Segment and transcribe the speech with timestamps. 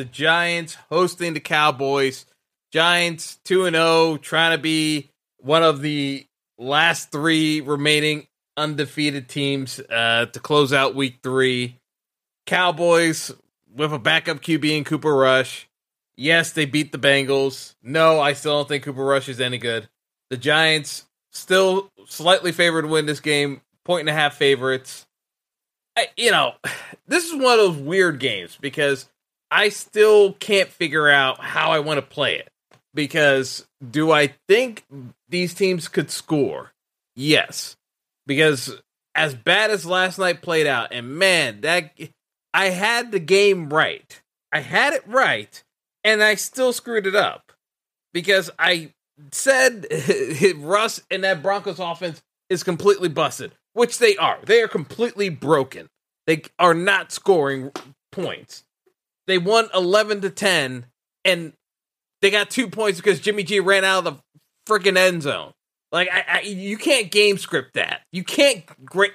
[0.00, 2.24] the Giants hosting the Cowboys.
[2.72, 6.26] Giants 2 and 0, trying to be one of the
[6.56, 8.26] last three remaining
[8.56, 11.76] undefeated teams uh, to close out week three.
[12.46, 13.30] Cowboys
[13.74, 15.68] with a backup QB in Cooper Rush.
[16.16, 17.74] Yes, they beat the Bengals.
[17.82, 19.86] No, I still don't think Cooper Rush is any good.
[20.30, 25.06] The Giants still slightly favored to win this game, point and a half favorites.
[25.94, 26.54] I, you know,
[27.06, 29.06] this is one of those weird games because
[29.50, 32.48] I still can't figure out how I want to play it.
[32.92, 34.84] Because do I think
[35.28, 36.72] these teams could score?
[37.14, 37.76] Yes.
[38.26, 38.80] Because
[39.14, 41.92] as bad as last night played out, and man, that
[42.52, 44.20] I had the game right.
[44.52, 45.62] I had it right,
[46.02, 47.52] and I still screwed it up.
[48.12, 48.92] Because I
[49.30, 49.86] said
[50.56, 54.38] Russ and that Broncos offense is completely busted, which they are.
[54.44, 55.88] They are completely broken.
[56.26, 57.70] They are not scoring
[58.10, 58.64] points
[59.30, 60.86] they won 11 to 10
[61.24, 61.52] and
[62.20, 64.22] they got two points because Jimmy G ran out of the
[64.68, 65.52] freaking end zone.
[65.92, 68.02] Like I, I, you can't game script that.
[68.12, 68.64] You can't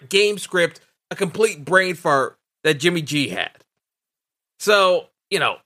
[0.10, 0.80] game script
[1.12, 3.52] a complete brain fart that Jimmy G had.
[4.60, 5.58] So you know,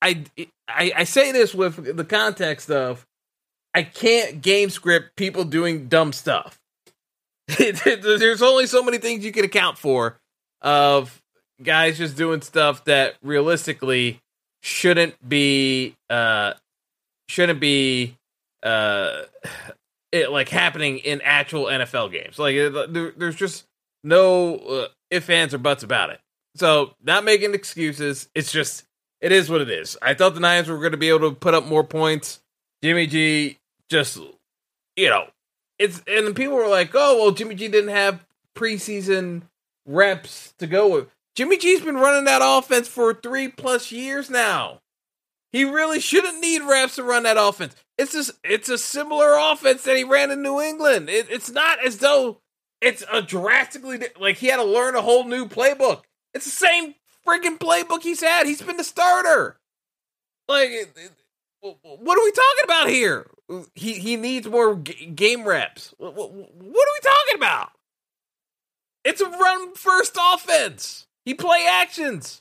[0.00, 0.24] I,
[0.68, 3.04] I I say this with the context of
[3.74, 6.58] I can't game script people doing dumb stuff.
[7.58, 10.18] There's only so many things you can account for
[10.62, 11.22] of
[11.62, 14.20] guys just doing stuff that realistically
[14.62, 16.54] shouldn't be uh
[17.28, 18.16] shouldn't be
[18.62, 19.22] uh
[20.12, 22.38] it, like happening in actual NFL games.
[22.38, 23.64] Like there, there's just
[24.02, 26.20] no uh, if ands or buts about it.
[26.54, 28.28] So not making excuses.
[28.34, 28.84] It's just
[29.20, 29.96] it is what it is.
[30.00, 32.40] I thought the Niners were going to be able to put up more points.
[32.82, 33.58] Jimmy G
[33.88, 34.18] just
[34.96, 35.26] you know
[35.78, 38.24] it's and the people were like, oh well, Jimmy G didn't have
[38.54, 39.42] preseason
[39.86, 41.08] reps to go with.
[41.36, 44.80] Jimmy G's been running that offense for three plus years now.
[45.52, 47.76] He really shouldn't need reps to run that offense.
[47.98, 51.08] It's just it's a similar offense that he ran in New England.
[51.08, 52.40] It, it's not as though
[52.80, 56.02] it's a drastically like he had to learn a whole new playbook.
[56.34, 56.94] It's the same
[57.26, 58.46] freaking playbook he's had.
[58.46, 59.58] He's been the starter.
[60.48, 60.70] Like,
[61.60, 63.30] what are we talking about here?
[63.74, 65.94] He he needs more g- game reps.
[65.98, 66.48] What, what, what
[66.88, 67.70] are we talking about?
[69.04, 71.06] It's a run first offense.
[71.26, 72.40] He play actions.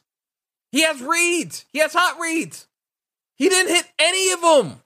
[0.72, 1.66] He has reads.
[1.74, 2.68] He has hot reads.
[3.36, 4.80] He didn't hit any of them.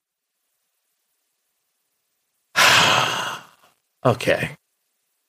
[4.05, 4.55] okay.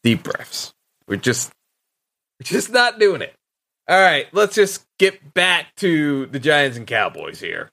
[0.02, 0.72] Deep breaths.
[1.06, 1.50] We're just
[2.38, 3.34] we're just not doing it.
[3.88, 7.70] All right, let's just get back to the Giants and Cowboys here.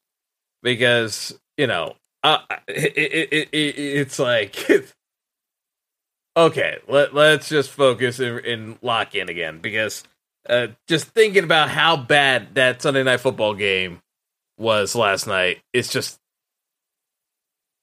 [0.64, 4.56] Because, you know, uh, it, it, it, it's like
[6.38, 10.04] okay, let, let's just focus and, and lock in again because
[10.50, 14.02] uh, just thinking about how bad that Sunday night football game
[14.58, 16.20] was last night, it's just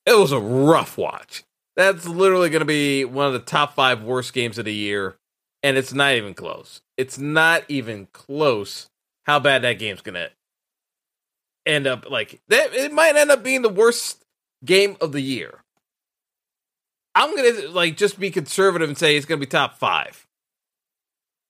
[0.06, 1.44] it was a rough watch.
[1.76, 5.16] That's literally going to be one of the top five worst games of the year,
[5.62, 6.82] and it's not even close.
[6.96, 8.88] It's not even close.
[9.26, 10.30] How bad that game's going to
[11.66, 12.74] end up like that?
[12.74, 14.24] It might end up being the worst
[14.64, 15.60] game of the year.
[17.14, 20.26] I'm gonna like just be conservative and say it's gonna be top five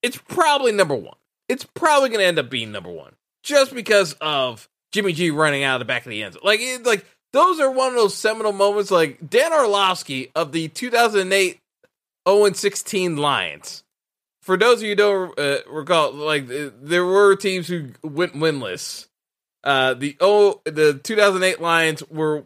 [0.04, 1.16] it's probably number one.
[1.48, 5.64] It's probably going to end up being number one just because of Jimmy G running
[5.64, 6.42] out of the back of the end zone.
[6.44, 8.90] Like, it, like those are one of those seminal moments.
[8.90, 11.58] Like Dan Orlovsky of the 2008
[12.28, 13.82] 0 16 Lions.
[14.42, 19.08] For those of you who don't uh, recall, like there were teams who went winless.
[19.62, 22.44] Uh, the oh, the 2008 Lions were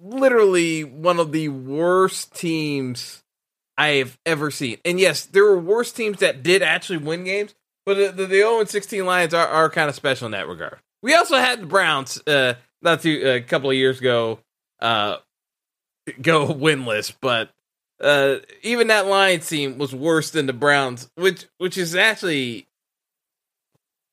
[0.00, 3.24] literally one of the worst teams
[3.80, 4.76] I have ever seen.
[4.84, 7.54] And yes, there were worse teams that did actually win games,
[7.86, 10.80] but the, the, the 0 16 Lions are, are kind of special in that regard.
[11.02, 14.38] we also had the Browns uh, not too a couple of years ago
[14.80, 15.16] uh,
[16.20, 17.54] go winless, but
[18.02, 22.66] uh, even that Lions team was worse than the Browns, which which is actually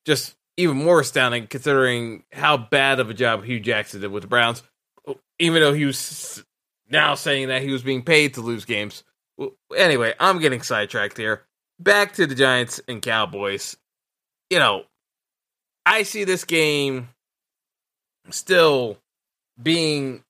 [0.05, 4.29] just even more astounding considering how bad of a job Hue Jackson did with the
[4.29, 4.63] Browns.
[5.39, 6.41] Even though he was
[6.89, 9.03] now saying that he was being paid to lose games.
[9.75, 11.43] Anyway, I'm getting sidetracked here.
[11.79, 13.77] Back to the Giants and Cowboys.
[14.49, 14.85] You know,
[15.85, 17.09] I see this game
[18.29, 18.97] still
[19.61, 20.23] being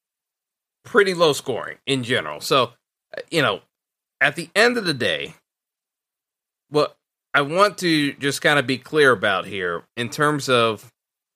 [0.84, 2.42] pretty low scoring in general.
[2.42, 2.72] So,
[3.16, 3.62] uh, you know,
[4.22, 5.34] at the end of the day,
[6.70, 6.96] what
[7.34, 10.92] I want to just kind of be clear about here in terms of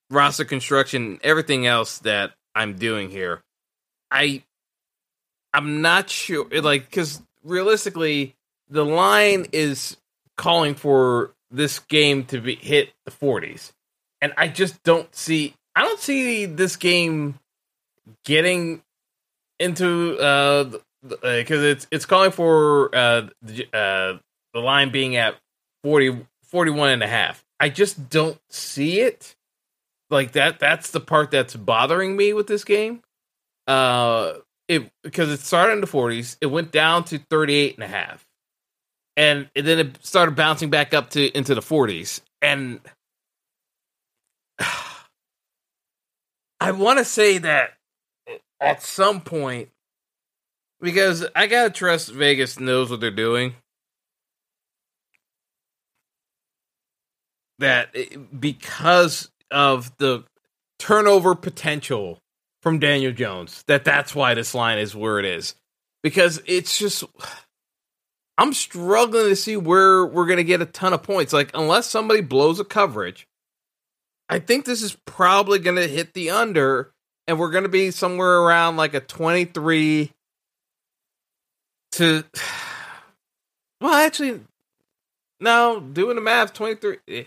[0.10, 3.42] roster construction, everything else that I'm doing here,
[4.10, 4.44] I
[5.54, 8.36] I'm not sure like cuz realistically
[8.70, 9.98] the line is
[10.38, 13.72] calling for this game to be hit the 40s.
[14.22, 17.40] And I just don't see I don't see this game
[18.26, 18.82] getting
[19.60, 20.72] into uh
[21.02, 24.18] because uh, it's it's calling for uh the, uh
[24.54, 25.36] the line being at
[25.84, 27.44] 40 41 and a half.
[27.60, 29.36] I just don't see it.
[30.10, 33.02] Like that that's the part that's bothering me with this game.
[33.68, 34.34] Uh
[34.72, 38.26] it because it started in the 40s, it went down to 38 and a half.
[39.18, 42.22] And, then it started bouncing back up to into the 40s.
[42.42, 42.80] And
[46.62, 47.74] I want to say that
[48.62, 49.68] at some point
[50.80, 53.56] because I gotta trust Vegas knows what they're doing.
[57.60, 57.94] That
[58.40, 60.24] because of the
[60.80, 62.20] turnover potential
[62.62, 65.56] from Daniel Jones, that that's why this line is where it is.
[66.04, 67.04] Because it's just,
[68.38, 71.34] I'm struggling to see where we're gonna get a ton of points.
[71.34, 73.28] Like unless somebody blows a coverage,
[74.30, 76.92] I think this is probably gonna hit the under,
[77.28, 80.12] and we're gonna be somewhere around like a 23
[81.94, 82.24] to
[83.82, 84.40] well actually
[85.40, 87.24] no doing the math 23 eh,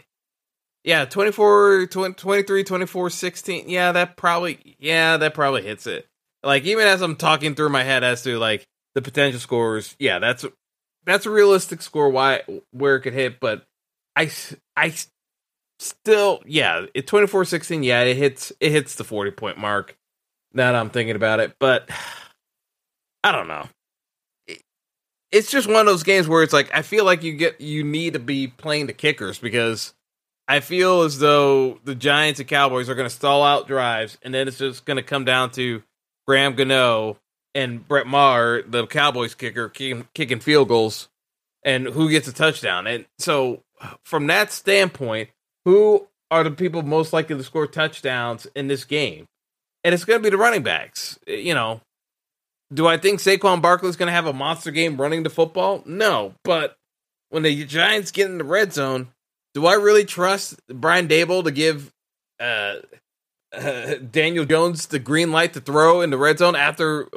[0.84, 6.06] yeah 24 20, 23 24 16 yeah that probably yeah that probably hits it.
[6.42, 10.18] Like even as i'm talking through my head as to like the potential scores yeah
[10.18, 10.44] that's
[11.04, 13.64] that's a realistic score why where it could hit but
[14.14, 14.30] i
[14.76, 14.94] i
[15.80, 19.96] still yeah it 24 16 yeah it hits it hits the 40 point mark
[20.52, 21.88] now that i'm thinking about it but
[23.24, 23.66] i don't know.
[25.32, 27.82] It's just one of those games where it's like I feel like you get you
[27.82, 29.92] need to be playing the kickers because
[30.46, 34.34] I feel as though the Giants and Cowboys are going to stall out drives, and
[34.34, 35.82] then it's just going to come down to
[36.26, 37.18] Graham Gano
[37.54, 41.08] and Brett Maher, the Cowboys kicker, kicking, kicking field goals,
[41.64, 42.86] and who gets a touchdown.
[42.86, 43.62] And so,
[44.04, 45.30] from that standpoint,
[45.64, 49.26] who are the people most likely to score touchdowns in this game?
[49.82, 51.18] And it's going to be the running backs.
[51.26, 51.80] Eh, you know,
[52.72, 55.82] do I think Saquon Barkley is going to have a monster game running the football?
[55.86, 56.76] No, but
[57.30, 59.08] when the Giants get in the red zone,
[59.54, 61.92] do I really trust Brian Daboll to give
[62.40, 62.76] uh,
[63.52, 67.08] uh, Daniel Jones the green light to throw in the red zone after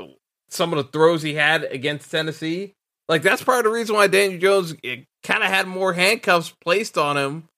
[0.48, 2.76] some of the throws he had against Tennessee?
[3.10, 6.54] Like that's part of the reason why Daniel Jones eh, kind of had more handcuffs
[6.64, 7.50] placed on him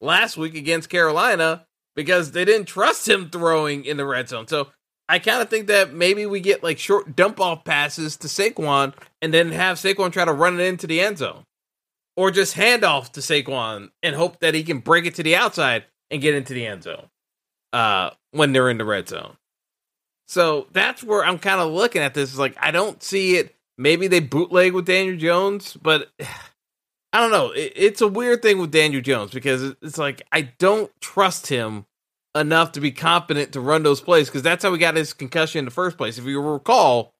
[0.00, 1.66] last week against Carolina
[1.96, 4.46] because they didn't trust him throwing in the red zone.
[4.46, 4.68] So
[5.08, 8.92] I kind of think that maybe we get like short dump off passes to Saquon
[9.22, 11.44] and then have Saquon try to run it into the end zone.
[12.18, 15.36] Or just hand off to Saquon and hope that he can break it to the
[15.36, 17.06] outside and get into the end zone
[17.72, 19.36] uh, when they're in the red zone.
[20.26, 22.36] So that's where I'm kind of looking at this.
[22.36, 23.54] Like, I don't see it.
[23.76, 26.08] Maybe they bootleg with Daniel Jones, but
[27.12, 27.52] I don't know.
[27.52, 31.86] It, it's a weird thing with Daniel Jones because it's like I don't trust him
[32.34, 35.60] enough to be competent to run those plays because that's how we got his concussion
[35.60, 36.18] in the first place.
[36.18, 37.14] If you recall,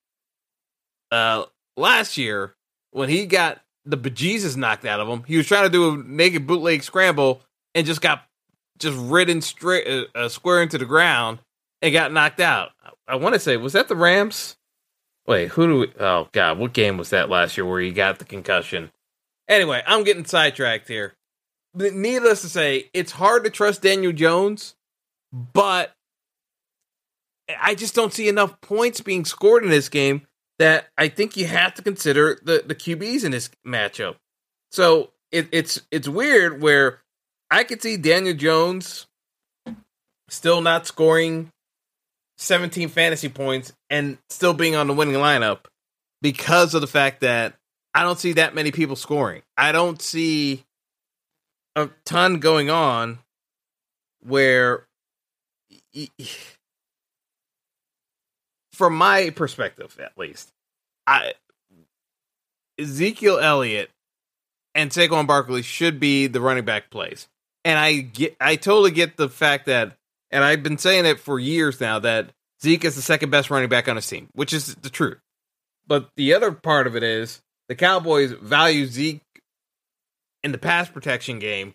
[1.13, 1.45] uh,
[1.77, 2.57] last year
[2.91, 5.97] when he got the bejesus knocked out of him, he was trying to do a
[5.97, 7.43] naked bootleg scramble
[7.75, 8.25] and just got
[8.79, 11.41] just ridden straight uh, uh, square into the ground
[11.83, 12.71] and got knocked out.
[12.83, 14.57] I, I want to say was that the Rams?
[15.27, 15.93] Wait, who do we?
[16.01, 18.91] Oh God, what game was that last year where he got the concussion?
[19.49, 21.15] Anyway, I'm getting sidetracked here.
[21.75, 24.75] But needless to say, it's hard to trust Daniel Jones
[25.33, 25.95] but
[27.61, 30.27] I just don't see enough points being scored in this game
[30.59, 34.17] that I think you have to consider the, the QBs in this matchup.
[34.71, 37.01] So it, it's it's weird where
[37.51, 39.07] I could see Daniel Jones
[40.29, 41.51] still not scoring
[42.37, 45.61] 17 fantasy points and still being on the winning lineup
[46.21, 47.55] because of the fact that
[47.95, 49.43] I don't see that many people scoring.
[49.57, 50.65] I don't see
[51.75, 53.19] a ton going on
[54.21, 54.87] where
[58.79, 60.53] from my perspective, at least,
[61.05, 61.33] I
[62.79, 63.91] Ezekiel Elliott
[64.73, 67.27] and Saquon Barkley should be the running back plays.
[67.65, 69.97] And I get, I totally get the fact that,
[70.31, 72.31] and I've been saying it for years now that
[72.63, 75.19] Zeke is the second best running back on his team, which is the truth.
[75.89, 79.23] But the other part of it is the Cowboys value Zeke
[80.45, 81.75] in the pass protection game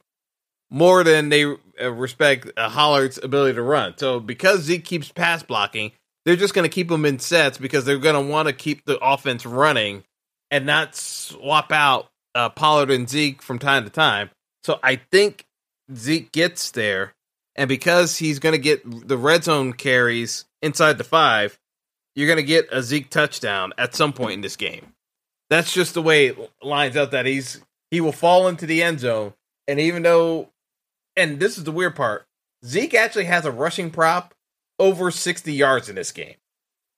[0.69, 3.93] more than they uh, respect uh, Pollard's ability to run.
[3.97, 5.91] So because Zeke keeps pass blocking,
[6.25, 8.85] they're just going to keep them in sets because they're going to want to keep
[8.85, 10.03] the offense running
[10.51, 14.29] and not swap out uh, Pollard and Zeke from time to time.
[14.63, 15.45] So I think
[15.93, 17.13] Zeke gets there,
[17.55, 21.59] and because he's going to get the red zone carries inside the five,
[22.15, 24.93] you're going to get a Zeke touchdown at some point in this game.
[25.49, 27.61] That's just the way it lines out that he's
[27.91, 29.33] he will fall into the end zone,
[29.67, 30.49] and even though,
[31.15, 32.25] and this is the weird part,
[32.65, 34.33] Zeke actually has a rushing prop
[34.79, 36.35] over 60 yards in this game.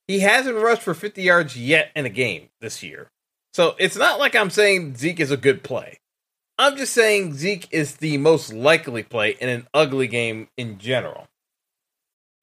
[0.07, 3.09] He hasn't rushed for 50 yards yet in a game this year.
[3.53, 5.99] So it's not like I'm saying Zeke is a good play.
[6.57, 11.25] I'm just saying Zeke is the most likely play in an ugly game in general.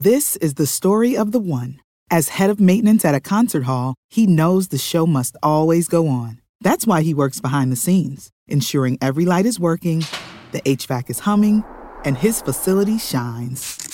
[0.00, 1.80] This is the story of the one.
[2.10, 6.08] As head of maintenance at a concert hall, he knows the show must always go
[6.08, 6.40] on.
[6.60, 10.04] That's why he works behind the scenes, ensuring every light is working,
[10.52, 11.64] the HVAC is humming,
[12.04, 13.91] and his facility shines.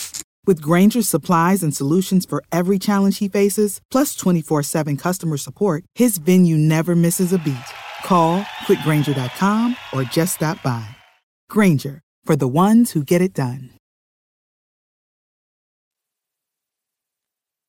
[0.48, 5.84] With Grainger's supplies and solutions for every challenge he faces, plus 24 7 customer support,
[5.94, 7.68] his venue never misses a beat.
[8.06, 10.88] Call click grainger.com or just stop by.
[11.50, 13.68] Grainger, for the ones who get it done.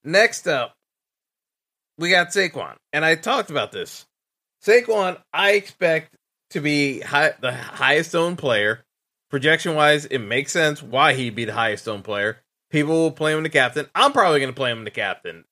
[0.05, 0.73] Next up,
[1.97, 2.77] we got Saquon.
[2.93, 4.05] And I talked about this.
[4.65, 6.15] Saquon, I expect
[6.51, 8.85] to be high, the highest owned player.
[9.29, 12.41] Projection wise, it makes sense why he'd be the highest owned player.
[12.69, 13.87] People will play him the captain.
[13.95, 15.45] I'm probably going to play him the captain,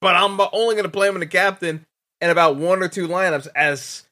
[0.00, 1.86] but I'm only going to play him the captain
[2.20, 4.04] in about one or two lineups as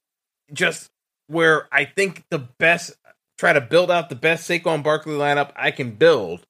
[0.53, 0.91] just
[1.27, 2.97] where I think the best
[3.39, 6.47] try to build out the best Saquon Barkley lineup I can build,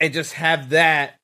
[0.00, 1.18] and just have that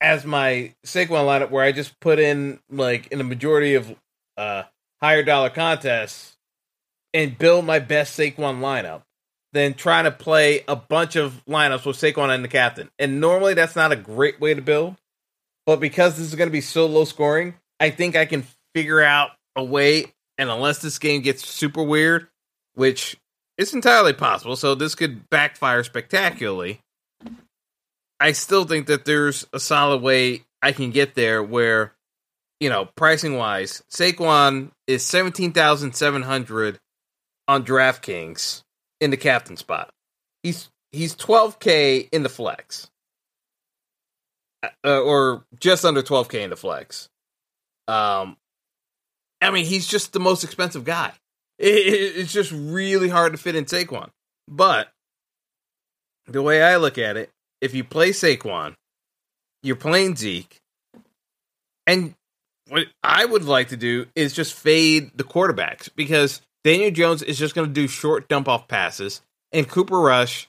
[0.00, 3.94] as my Saquon lineup where I just put in like in the majority of
[4.36, 4.64] uh
[5.00, 6.36] higher dollar contests
[7.14, 9.02] and build my best Saquon lineup
[9.58, 12.88] than trying to play a bunch of lineups with Saquon and the captain.
[12.98, 14.96] And normally that's not a great way to build,
[15.66, 19.02] but because this is going to be so low scoring, I think I can figure
[19.02, 20.14] out a way.
[20.38, 22.28] And unless this game gets super weird,
[22.74, 23.16] which
[23.56, 26.80] is entirely possible, so this could backfire spectacularly.
[28.20, 31.92] I still think that there's a solid way I can get there where,
[32.60, 36.78] you know, pricing wise, Saquon is seventeen thousand seven hundred
[37.46, 38.62] on DraftKings
[39.00, 39.90] in the captain spot.
[40.42, 42.90] He's he's 12k in the flex,
[44.84, 47.08] uh, or just under 12k in the flex.
[47.86, 48.36] Um,
[49.40, 51.12] I mean, he's just the most expensive guy.
[51.60, 54.10] It, it, it's just really hard to fit in Saquon.
[54.46, 54.92] But
[56.28, 58.74] the way I look at it, if you play Saquon,
[59.64, 60.60] you're playing Zeke,
[61.84, 62.14] and
[62.68, 67.38] what I would like to do is just fade the quarterbacks because Daniel Jones is
[67.38, 69.22] just going to do short dump off passes,
[69.52, 70.48] and Cooper Rush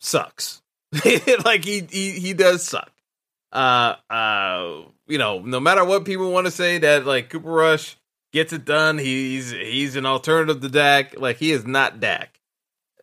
[0.00, 0.62] sucks.
[1.44, 2.90] like he, he he does suck.
[3.52, 7.96] Uh uh, you know, no matter what people want to say that like Cooper Rush
[8.32, 11.18] gets it done, he's he's an alternative to Dak.
[11.18, 12.40] Like he is not Dak.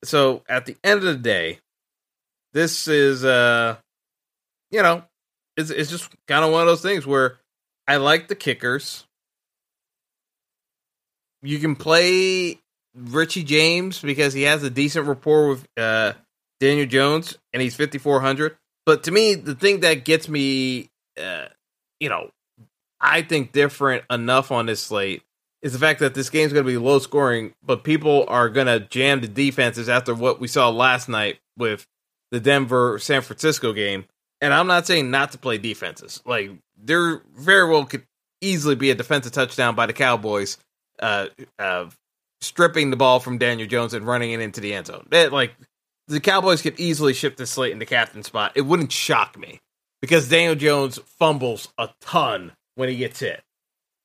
[0.04, 1.60] So at the end of the day,
[2.54, 3.78] this is uh,
[4.72, 5.04] you know,
[5.56, 7.40] it's it's just kind of one of those things where
[7.88, 9.07] I like the kickers
[11.42, 12.60] you can play
[12.96, 16.14] Richie James because he has a decent rapport with uh,
[16.60, 18.58] Daniel Jones and he's 5400.
[18.86, 20.90] But to me, the thing that gets me,
[21.22, 21.48] uh,
[22.00, 22.30] you know,
[23.00, 25.24] I think different enough on this slate
[25.62, 28.68] is the fact that this game's going to be low scoring, but people are going
[28.68, 31.86] to jam the defenses after what we saw last night with
[32.32, 34.06] the Denver San Francisco game.
[34.40, 36.22] And I'm not saying not to play defenses.
[36.26, 38.04] Like, there very well could
[38.40, 40.58] easily be a defensive touchdown by the Cowboys
[41.00, 41.28] uh,
[41.60, 41.90] uh,
[42.42, 45.08] stripping the ball from Daniel Jones and running it into the end zone.
[45.12, 45.54] It, like
[46.08, 48.54] the Cowboys could easily ship this slate into the captain spot.
[48.56, 49.60] It wouldn't shock me
[50.02, 53.44] because Daniel Jones fumbles a ton when he gets hit.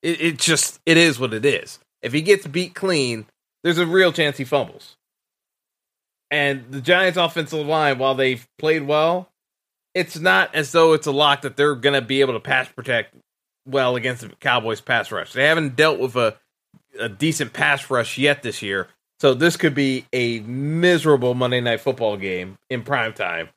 [0.02, 1.78] It, it just it is what it is.
[2.02, 3.26] If he gets beat clean,
[3.62, 4.96] there's a real chance he fumbles.
[6.30, 9.28] And the Giants' offensive line, while they've played well,
[9.94, 12.68] it's not as though it's a lock that they're going to be able to pass
[12.68, 13.14] protect
[13.66, 15.32] well against the Cowboys' pass rush.
[15.32, 16.36] They haven't dealt with a
[16.98, 18.88] a decent pass rush yet this year.
[19.20, 23.48] So this could be a miserable Monday night football game in prime time.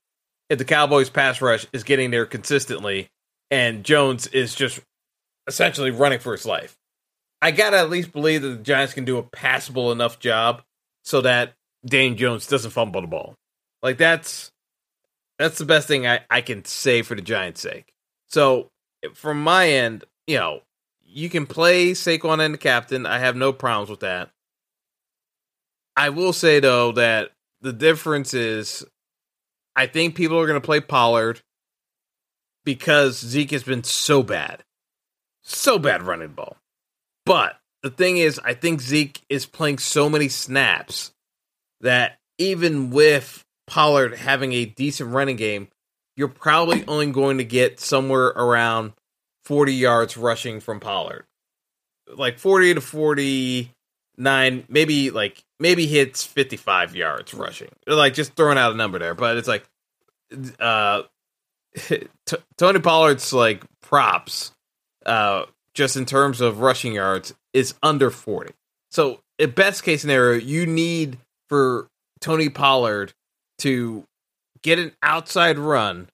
[0.50, 3.10] if the Cowboys pass rush is getting there consistently
[3.50, 4.80] and Jones is just
[5.48, 6.76] essentially running for his life.
[7.42, 10.64] I gotta at least believe that the Giants can do a passable enough job
[11.04, 11.54] so that
[11.86, 13.36] Dane Jones doesn't fumble the ball.
[13.82, 14.52] Like that's
[15.38, 17.94] that's the best thing I, I can say for the Giants' sake.
[18.28, 18.70] So
[19.14, 20.62] from my end, you know,
[21.16, 23.06] you can play Saquon and the captain.
[23.06, 24.32] I have no problems with that.
[25.96, 27.32] I will say though that
[27.62, 28.86] the difference is
[29.78, 31.42] I think people are going to play Pollard
[32.66, 34.64] because Zeke has been so bad.
[35.42, 36.58] So bad running ball.
[37.26, 41.14] But the thing is, I think Zeke is playing so many snaps
[41.80, 45.70] that even with Pollard having a decent running game,
[46.18, 48.94] you're probably only going to get somewhere around
[49.46, 51.26] 40 yards rushing from Pollard.
[52.14, 57.70] Like 40 to 49, maybe like maybe hits 55 yards rushing.
[57.88, 59.66] Like just throwing out a number there, but it's like
[60.60, 61.04] uh
[61.76, 64.52] T- Tony Pollard's like props
[65.06, 68.54] uh just in terms of rushing yards is under 40.
[68.92, 71.18] So, in best case scenario, you need
[71.50, 71.88] for
[72.22, 73.14] Tony Pollard
[73.60, 74.06] to
[74.64, 76.08] get an outside run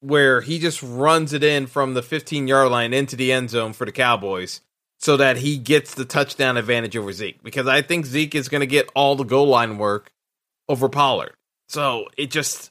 [0.00, 3.72] where he just runs it in from the 15 yard line into the end zone
[3.72, 4.60] for the Cowboys
[4.98, 7.42] so that he gets the touchdown advantage over Zeke.
[7.42, 10.10] Because I think Zeke is going to get all the goal line work
[10.68, 11.34] over Pollard.
[11.68, 12.70] So it just,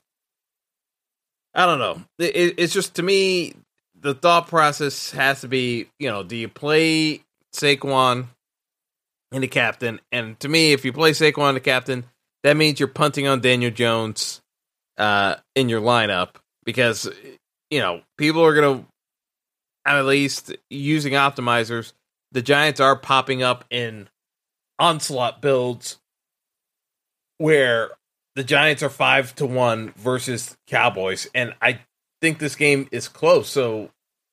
[1.54, 2.04] I don't know.
[2.20, 3.54] It, it's just to me,
[4.00, 8.28] the thought process has to be, you know, do you play Saquon
[9.32, 10.00] and the captain?
[10.12, 12.06] And to me, if you play Saquon and the captain,
[12.44, 14.42] that means you're punting on Daniel Jones
[14.98, 16.36] uh, in your lineup
[16.70, 17.10] because
[17.72, 18.86] you know people are going to
[19.86, 21.94] at least using optimizers.
[22.32, 24.08] The Giants are popping up in
[24.78, 25.98] onslaught builds
[27.40, 27.90] where
[28.36, 31.80] the Giants are five to one versus Cowboys, and I
[32.22, 33.50] think this game is close.
[33.50, 33.90] So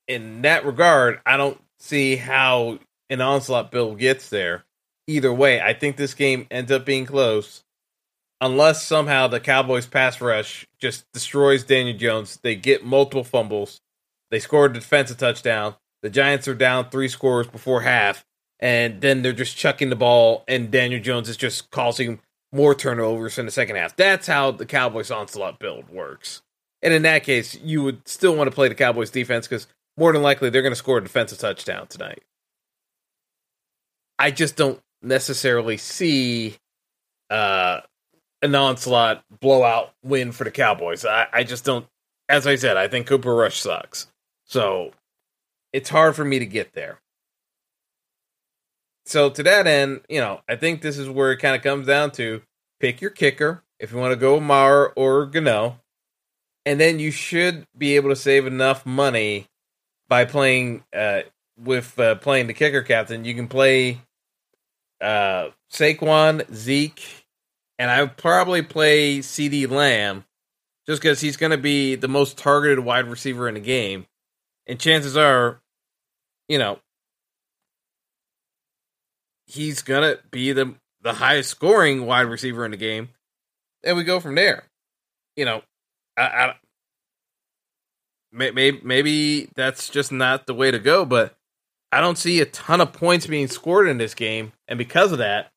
[0.07, 2.77] in that regard, I don't see how
[3.09, 4.63] an onslaught build gets there.
[5.07, 7.63] Either way, I think this game ends up being close
[8.41, 12.39] unless somehow the Cowboys pass rush just destroys Daniel Jones.
[12.41, 13.81] They get multiple fumbles.
[14.31, 15.75] They score a defensive touchdown.
[16.03, 18.23] The Giants are down three scores before half,
[18.59, 22.19] and then they're just chucking the ball, and Daniel Jones is just causing
[22.51, 23.95] more turnovers in the second half.
[23.95, 26.41] That's how the Cowboys onslaught build works.
[26.81, 30.13] And in that case, you would still want to play the Cowboys defense because more
[30.13, 32.23] than likely they're going to score a defensive touchdown tonight.
[34.19, 36.57] I just don't necessarily see
[37.29, 37.81] uh,
[38.41, 41.05] an onslaught blowout win for the Cowboys.
[41.05, 41.85] I, I just don't.
[42.29, 44.07] As I said, I think Cooper Rush sucks.
[44.45, 44.91] So
[45.73, 46.99] it's hard for me to get there.
[49.05, 51.87] So to that end, you know, I think this is where it kind of comes
[51.87, 52.41] down to
[52.79, 55.79] pick your kicker if you want to go Maher or Gano,
[56.65, 59.47] and then you should be able to save enough money
[60.09, 61.21] by playing uh,
[61.57, 63.23] with uh, playing the kicker captain.
[63.23, 64.01] You can play
[65.01, 67.26] uh, Saquon, Zeke,
[67.79, 70.25] and I would probably play CeeDee Lamb
[70.85, 74.05] just because he's going to be the most targeted wide receiver in the game.
[74.65, 75.61] And chances are,
[76.47, 76.79] you know,
[79.45, 83.09] he's going to be the, the highest scoring wide receiver in the game.
[83.83, 84.63] And we go from there.
[85.35, 85.61] You know,
[86.17, 86.55] I, I
[88.31, 91.35] maybe, maybe that's just not the way to go, but
[91.91, 94.51] I don't see a ton of points being scored in this game.
[94.67, 95.51] And because of that,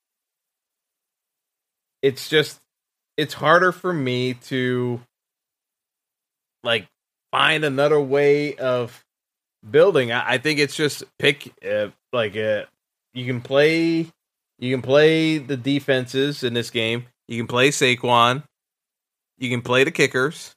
[2.03, 2.59] it's just
[3.17, 5.01] it's harder for me to
[6.63, 6.87] like
[7.31, 9.05] find another way of
[9.69, 10.13] building.
[10.13, 12.65] I, I think it's just pick uh, like uh,
[13.15, 14.07] you can play
[14.59, 17.07] you can play the defenses in this game.
[17.29, 18.43] You can play Saquon.
[19.39, 20.55] You can play the kickers.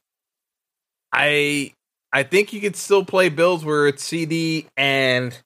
[1.12, 1.72] I
[2.12, 5.36] I think you could still play Bills where it's CeeDee and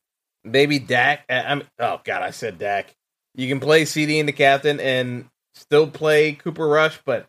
[0.45, 1.25] maybe Dak.
[1.29, 2.95] I'm oh god, I said Dak.
[3.35, 5.27] You can play CeeDee and the captain and
[5.59, 7.27] still play Cooper Rush, but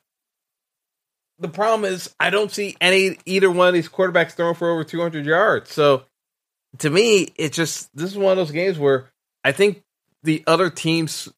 [1.40, 4.84] the problem is I don't see any either one of these quarterbacks throwing for over
[4.84, 5.72] 200 yards.
[5.72, 6.04] So
[6.80, 9.10] to me, it's just this is one of those games where
[9.44, 9.82] I think
[10.24, 11.30] the other teams,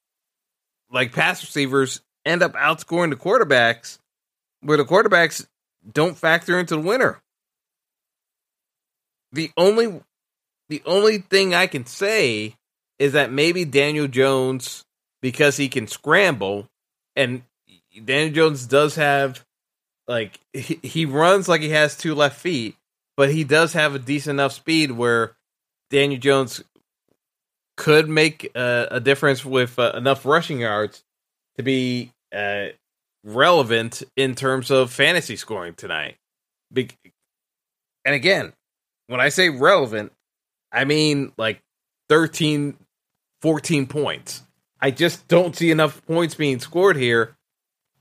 [0.92, 4.00] like pass receivers, end up outscoring the quarterbacks,
[4.62, 5.46] where the quarterbacks
[5.90, 7.22] don't factor into the winner.
[9.32, 10.02] The only
[10.70, 12.56] the only thing I can say
[13.00, 14.84] is that maybe Daniel Jones,
[15.22, 16.68] because he can scramble,
[17.16, 17.44] and
[18.06, 19.46] Daniel Jones does have
[20.08, 22.76] like he, he runs like he has two left feet,
[23.18, 25.36] but he does have a decent enough speed where
[25.90, 26.64] Daniel Jones
[27.78, 31.04] could make a difference with uh, enough rushing yards
[31.58, 32.68] to be uh,
[33.24, 36.18] relevant in terms of fantasy scoring tonight.
[36.72, 36.90] Be-
[38.06, 38.54] and again,
[39.08, 40.12] when I say relevant,
[40.72, 41.62] I mean like
[42.10, 42.78] 13,
[43.42, 44.44] 14 points.
[44.82, 47.36] I just don't see enough points being scored here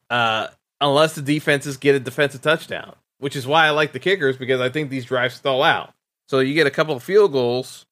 [0.09, 0.49] uh,
[0.81, 4.61] unless the defenses get a defensive touchdown, which is why I like the kickers because
[4.61, 5.93] I think these drives stall out.
[6.29, 7.87] So you get a couple of field goals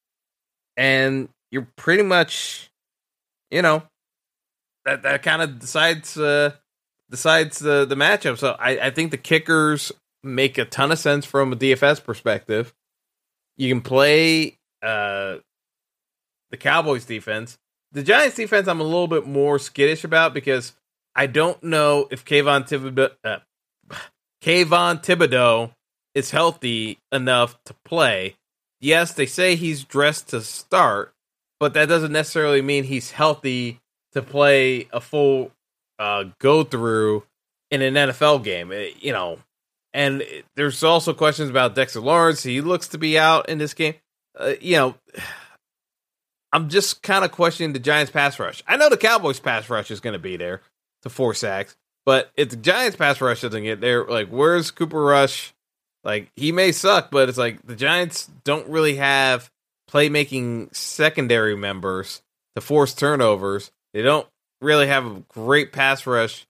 [0.76, 2.70] and you're pretty much,
[3.50, 3.82] you know,
[4.84, 6.52] that, that kind of decides uh,
[7.10, 8.38] decides the, the matchup.
[8.38, 12.72] So I, I think the kickers make a ton of sense from a DFS perspective.
[13.56, 15.38] You can play uh,
[16.50, 17.58] the Cowboys defense.
[17.92, 20.72] The Giants defense, I'm a little bit more skittish about because
[21.14, 23.38] I don't know if Kayvon Thibodeaux, uh,
[24.42, 25.72] Kayvon Thibodeaux
[26.14, 28.36] is healthy enough to play.
[28.80, 31.12] Yes, they say he's dressed to start,
[31.58, 33.80] but that doesn't necessarily mean he's healthy
[34.12, 35.50] to play a full
[35.98, 37.24] uh, go through
[37.70, 38.70] in an NFL game.
[38.72, 39.38] It, you know,
[39.92, 40.22] and
[40.56, 42.42] there's also questions about Dexter Lawrence.
[42.42, 43.94] He looks to be out in this game.
[44.38, 44.94] Uh, you know,
[46.52, 48.62] I'm just kind of questioning the Giants' pass rush.
[48.66, 50.62] I know the Cowboys' pass rush is going to be there
[51.02, 55.02] to four sacks, but if the Giants' pass rush doesn't get there, like, where's Cooper
[55.02, 55.52] Rush?
[56.04, 59.50] Like, he may suck, but it's like the Giants don't really have
[59.90, 62.22] playmaking secondary members
[62.54, 63.70] to force turnovers.
[63.92, 64.26] They don't
[64.60, 66.46] really have a great pass rush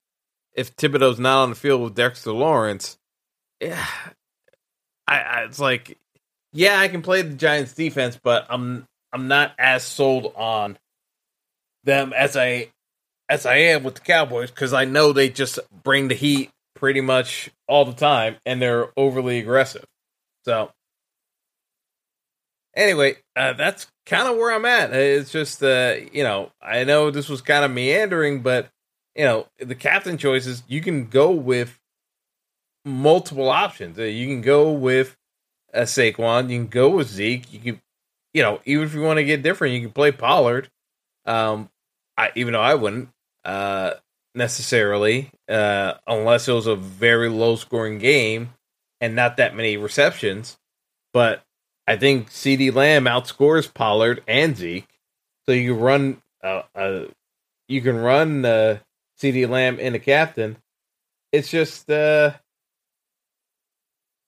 [0.54, 2.98] if Thibodeaux's not on the field with Dexter Lawrence.
[3.60, 3.84] Yeah,
[5.06, 5.98] I, I it's like,
[6.52, 10.78] yeah, I can play the Giants defense, but I'm I'm not as sold on
[11.84, 12.70] them as I
[13.28, 17.00] as I am with the Cowboys because I know they just bring the heat pretty
[17.00, 19.84] much all the time and they're overly aggressive.
[20.44, 20.70] So
[22.74, 24.92] anyway, uh, that's kind of where I'm at.
[24.92, 28.68] It's just uh, you know, I know this was kind of meandering, but
[29.14, 31.78] you know, the captain choices you can go with
[32.84, 33.98] multiple options.
[33.98, 35.16] Uh, you can go with
[35.74, 37.80] a Saquon, you can go with Zeke, you can
[38.38, 40.70] you know, even if you want to get different, you can play Pollard.
[41.26, 41.70] Um,
[42.16, 43.08] I even though I wouldn't
[43.44, 43.94] uh
[44.36, 48.50] necessarily uh unless it was a very low scoring game
[49.00, 50.56] and not that many receptions.
[51.12, 51.42] But
[51.88, 54.86] I think CeeDee Lamb outscores Pollard and Zeke,
[55.44, 57.06] so you run uh, uh
[57.66, 58.78] you can run uh
[59.20, 60.58] CeeDee Lamb in a captain.
[61.32, 62.34] It's just uh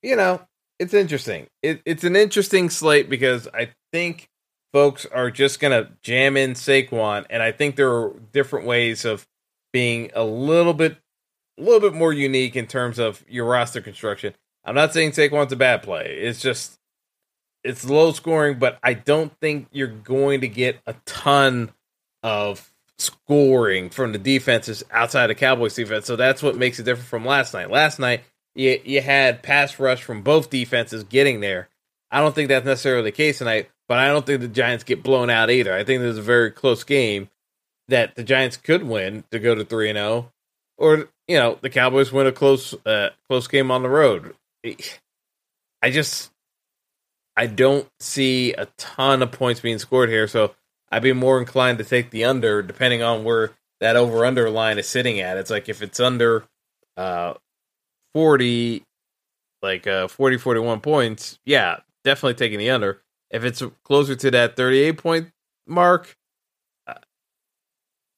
[0.02, 0.40] you know,
[0.80, 1.46] it's interesting.
[1.62, 4.30] It, it's an interesting slate because I think
[4.72, 9.04] folks are just going to jam in Saquon, and I think there are different ways
[9.04, 9.26] of
[9.74, 10.96] being a little bit,
[11.58, 14.34] a little bit more unique in terms of your roster construction.
[14.64, 16.16] I'm not saying Saquon's a bad play.
[16.18, 16.78] It's just
[17.62, 21.72] it's low scoring, but I don't think you're going to get a ton
[22.22, 26.06] of scoring from the defenses outside of Cowboys defense.
[26.06, 27.70] So that's what makes it different from last night.
[27.70, 28.22] Last night
[28.54, 31.68] you you had pass rush from both defenses getting there.
[32.10, 35.02] I don't think that's necessarily the case tonight, but I don't think the Giants get
[35.02, 35.72] blown out either.
[35.72, 37.28] I think there's a very close game
[37.88, 40.32] that the Giants could win to go to three and zero, oh,
[40.76, 44.34] or you know the Cowboys win a close uh, close game on the road.
[45.82, 46.30] I just
[47.36, 50.54] I don't see a ton of points being scored here, so
[50.90, 54.78] I'd be more inclined to take the under, depending on where that over under line
[54.78, 55.36] is sitting at.
[55.36, 56.44] It's like if it's under
[56.96, 57.34] uh,
[58.14, 58.82] 40
[59.62, 63.02] like uh 40 41 points yeah definitely taking the under.
[63.30, 65.30] If it's closer to that 38 point
[65.66, 66.16] mark
[66.86, 66.94] uh,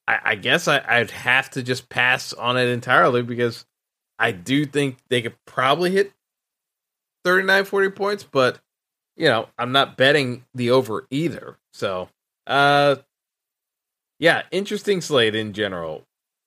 [0.07, 3.65] I, I, guess I, would have to just pass on it entirely because
[4.17, 6.13] i do think they could probably hit
[7.25, 8.59] 39 40 points but
[9.15, 11.57] you know i'm not betting the over either.
[11.73, 12.09] So
[12.47, 12.95] uh
[14.19, 16.03] yeah interesting slate in general.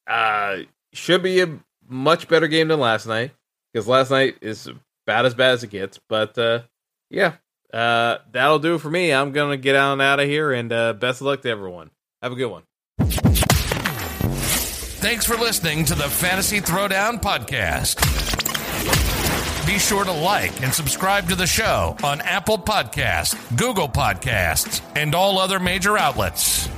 [0.06, 0.58] Uh
[0.92, 3.32] should be a much better game than last night
[3.72, 4.68] because last night is
[5.06, 5.98] about as bad as it gets.
[6.08, 6.62] But uh,
[7.10, 7.34] yeah,
[7.72, 9.12] uh, that'll do it for me.
[9.12, 11.90] I'm gonna get on out of here, and uh, best of luck to everyone.
[12.22, 12.62] Have a good one.
[14.98, 18.02] Thanks for listening to the Fantasy Throwdown podcast.
[19.66, 25.14] Be sure to like and subscribe to the show on Apple Podcasts, Google Podcasts, and
[25.14, 26.68] all other major outlets.